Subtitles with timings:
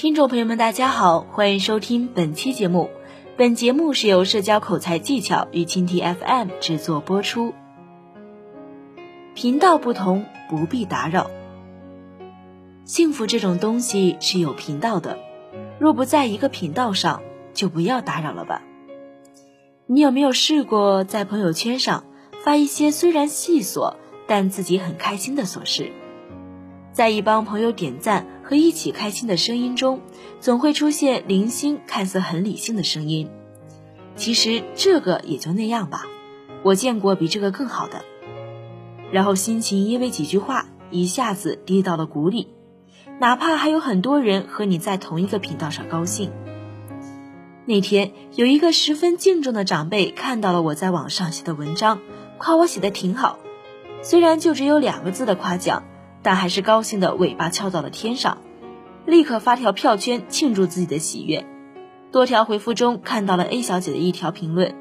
[0.00, 2.88] 听众朋友们，大家好，欢迎收听本期节目。
[3.36, 7.52] 本节目是由社交口才技巧与蜻蜓 FM 制作播出。
[9.34, 11.30] 频道不同，不必打扰。
[12.86, 15.18] 幸福这种东西是有频道的，
[15.78, 17.20] 若不在一个频道上，
[17.52, 18.62] 就不要打扰了吧。
[19.84, 22.04] 你有没有试过在朋友圈上
[22.42, 23.96] 发一些虽然细琐，
[24.26, 25.92] 但自己很开心的琐事？
[26.94, 30.00] 在一帮朋友点赞和一起开心的声音中，
[30.40, 33.30] 总会出现零星、看似很理性的声音。
[34.16, 36.08] 其实这个也就那样吧，
[36.64, 38.04] 我见过比这个更好的。
[39.12, 42.48] 然后心情因为几句话一下子低到了谷底，
[43.20, 46.32] 哪怕还有很多人和你在同一个频道上高兴。
[47.66, 52.00] 那天有一个十分敬重的长辈看到了我在网上写的文章，
[52.36, 53.38] 夸我写的挺好，
[54.02, 55.84] 虽然就只有两个字的夸奖。
[56.22, 58.38] 但还是高兴的尾巴翘到了天上，
[59.06, 61.46] 立刻发条票圈庆祝自己的喜悦。
[62.12, 64.74] 多条回复中看到了 A 小姐的一条评论：“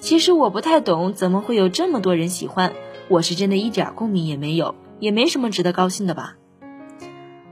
[0.00, 2.72] 其实我不太懂，怎么会有这么多人喜欢？
[3.08, 6.36] 我是真的一点共鸣也没有，也没什么值得高兴的吧？”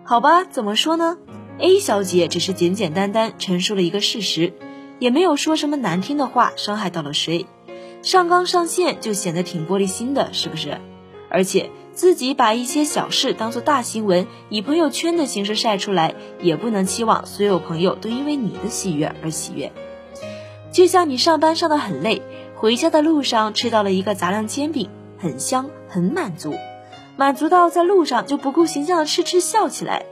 [0.03, 1.19] 好吧，怎么说呢
[1.59, 4.55] ？A 小姐只是简简单单陈述了一个事实，
[4.99, 7.47] 也没有说什么难听的话，伤害到了谁。
[8.03, 10.79] 上纲上线就显得挺玻璃心的，是不是？
[11.31, 11.71] 而且。
[11.95, 19.71] 自己把一些小事当做大新闻，以朋友圈的形式晒出来，也不能期望所有朋友都因为你的喜悦而喜悦。
[20.73, 22.23] 就像你上班上的很累，
[22.57, 26.55] 回家的路上吃到了一个杂粮煎饼，很香，很满足，
[27.17, 30.07] 满足到在路上就不顾形象的痴痴笑起来。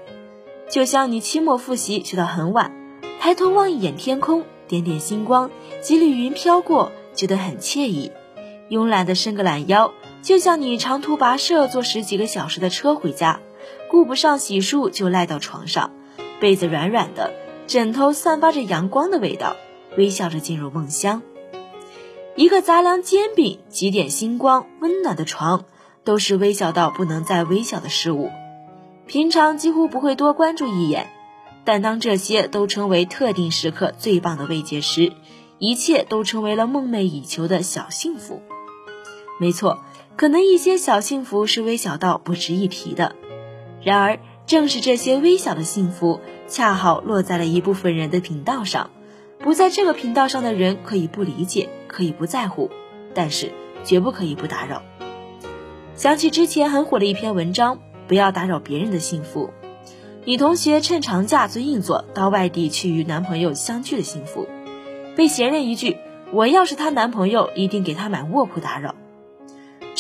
[0.69, 2.73] 就像你期末复习学到很晚，
[3.21, 5.51] 抬头望一眼天空，点点星光，
[5.81, 8.13] 几缕云飘过，觉得很惬意，
[8.69, 9.95] 慵懒的伸个懒腰。
[10.23, 13.41] 就像你长途跋涉坐十几个小时的车回家，
[13.91, 15.91] 顾不上洗漱就赖到床上，
[16.41, 17.33] 被子软软的，
[17.67, 19.57] 枕头散发着阳光的味道，
[19.97, 21.23] 微笑着进入梦乡。
[22.37, 25.65] 一个杂粮煎饼，几点星光，温暖的床，
[26.05, 28.31] 都是微小到不能再微小的事物。
[29.07, 31.11] 平常几乎不会多关注一眼，
[31.65, 35.13] 但当这些都成为特定时刻最棒的慰藉时，
[35.59, 38.43] 一切都成为了梦寐以求的小幸福。
[39.41, 39.83] 没错。
[40.21, 43.17] 可能一些小幸福是微小到不值一提的，
[43.83, 48.91] 然而正是这些微小的幸福，恰好落在了一部分人的频道上。
[49.39, 52.71] 不在这个频道上的人可以不理解，可以不在乎，
[53.15, 53.51] 但是
[53.83, 54.83] 绝不可以不打扰。
[55.95, 59.49] 想起之前很火的一篇文章，不要打扰别人的幸福。
[60.27, 64.47] 女同学趁长假做硬座到外地去与男朋友相聚的幸福，
[65.17, 65.97] 被闲人一句
[66.31, 68.95] “我要是她男朋友，一定给她买卧铺”打扰。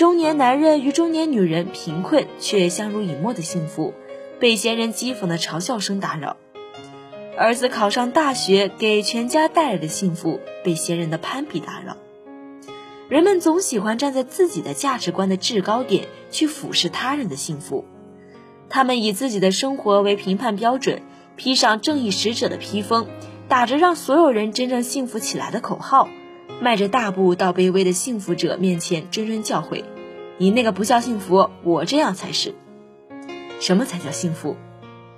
[0.01, 3.93] 中年男人与中年女人贫困却相濡以沫的幸福，
[4.39, 6.37] 被闲人讥讽的嘲笑声打扰；
[7.37, 11.99] 儿子考上大学给全家带来的幸福，被闲人的攀比打扰。
[13.11, 17.85] 人们总喜欢站在自己的价值观的制高点去俯视他人的幸福，
[18.71, 21.03] 他们以自己的生活为评判标准，
[21.37, 23.07] 披上正义使者的披风，
[23.51, 26.09] 打着让所有人真正幸福起来的口号。
[26.61, 29.83] 迈着大步到卑微的幸福者面前谆谆教诲
[30.37, 32.55] ：“你那个不叫幸福，我这样才是。
[33.61, 34.57] 什么才叫幸福？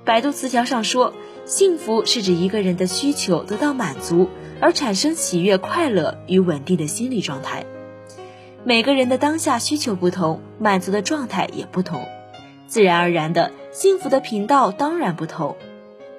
[0.05, 1.13] 百度词条上说，
[1.45, 4.29] 幸福是指一个人的需求得到满足
[4.61, 7.67] 而产生喜悦、快乐与稳定的心理状态。
[8.63, 12.07] 每个人的当下需求不同，满足的状态也不同，
[12.69, 15.57] 自然而然的幸福的频道当然不同，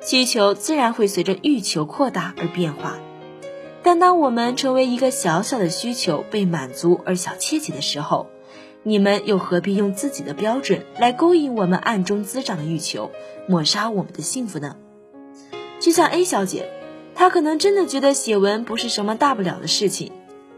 [0.02, 2.98] 需求自然会随着欲求扩大而变化。”
[3.84, 8.28] 但当我们成为一个小小的需求被满足而小窃喜的时候，
[8.82, 13.12] 你们又何必用自己的标准来勾引我们暗中滋长的欲求，
[13.48, 14.78] 抹杀我们的幸福呢？
[15.80, 16.70] 就像 A 小姐，
[17.14, 20.14] 她可能真的觉得写文不是什么大不了的事情，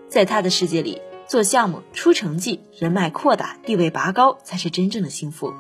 [0.08, 5.54] 在她的世界里，做项目出成绩、人脉扩大、地位拔高才是真正的幸福。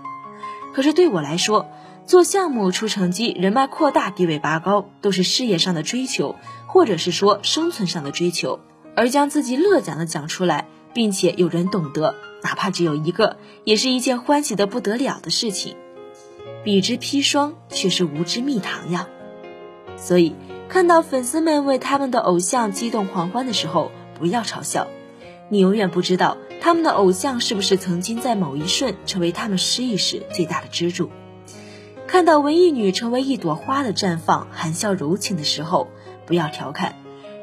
[0.73, 1.67] 可是对我来说，
[2.05, 6.35] 做项目出成绩、人脉扩大、地位拔高，都是事业上的追求，
[6.75, 8.59] 或者是说生存上的追求。
[8.97, 15.77] 而将自己乐讲的讲出来，并且有人懂得，哪怕只有一个，也是一件欢喜的不得了的事情。
[16.65, 19.07] 彼之砒霜，却是无之蜜糖呀。
[19.95, 20.35] 所以，
[20.67, 23.89] 看到粉丝们为他们的偶像激动狂欢的时候，
[24.19, 24.87] 不要嘲笑。
[25.47, 31.09] 你永远不知道他们的偶像是不是曾经在某一瞬成为他们失意时最大的支柱。
[32.05, 35.87] 看到文艺女成为一朵花的绽放，含笑柔情的时候，
[36.25, 36.95] 不要调侃。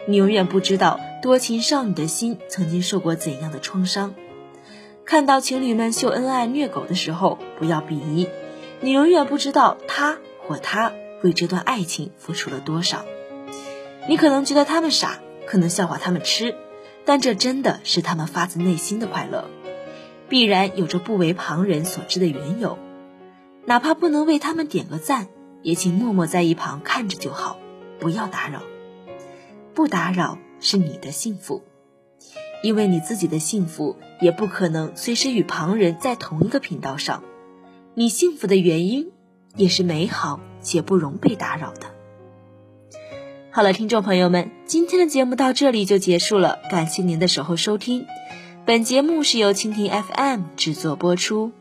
[0.06, 4.14] 你永远不知道多情少女的心曾经受过怎样的创伤。
[5.04, 8.28] 看到情侣们秀恩爱虐狗的时候，不要鄙夷。
[8.80, 10.92] 你永远不知道他或她
[11.22, 13.04] 为这段爱情付出了多少。
[14.08, 16.56] 你可能觉得他们傻，可能笑话他们痴，
[17.04, 19.48] 但这真的是他们发自内心的快乐，
[20.28, 22.78] 必然有着不为旁人所知的缘由。
[23.64, 25.28] 哪怕不能为他们点个赞，
[25.62, 27.58] 也请默默在一旁看着就好，
[28.00, 28.62] 不要打扰。
[29.74, 31.62] 不打扰是你的幸福，
[32.62, 37.22] 因为你自己的幸福也不可能随时与旁人在同一个频道上。
[37.94, 39.10] 你幸福的原因，
[39.56, 41.86] 也是美好且不容被打扰的。
[43.50, 48.06] 好了，听众朋友们，今天的节目到这里就结束了，感谢您的守候收听。
[48.64, 51.52] 本节目是由蜻蜓 FM 制作播出。